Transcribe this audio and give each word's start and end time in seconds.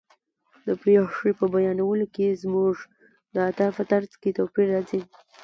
د 0.65 0.67
پېښې 0.83 1.31
په 1.39 1.45
بیانولو 1.53 2.05
کې 2.15 2.39
زموږ 2.43 2.75
د 3.33 3.35
ادا 3.49 3.67
په 3.77 3.83
طرز 3.91 4.11
کې 4.21 4.35
توپیر 4.37 4.67
راځي. 4.73 5.01